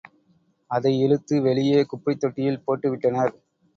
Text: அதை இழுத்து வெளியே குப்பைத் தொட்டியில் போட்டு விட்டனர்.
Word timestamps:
அதை 0.71 0.93
இழுத்து 1.01 1.41
வெளியே 1.41 1.83
குப்பைத் 1.83 2.19
தொட்டியில் 2.19 2.63
போட்டு 2.63 2.89
விட்டனர். 2.89 3.33